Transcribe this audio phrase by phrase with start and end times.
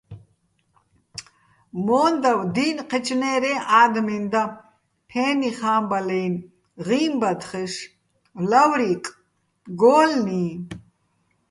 [1.85, 4.43] მო́ნდავ დი́ნ ჴეჩნა́ჲრეჼ ა́დმეჼ და,
[5.09, 6.45] ფე́ნიხ ჰა́მბალაჲნი̆,
[6.85, 7.73] ღიმბათხეშ,
[8.49, 9.03] ლავრიკ,
[9.79, 10.45] გო́ლლიჼ.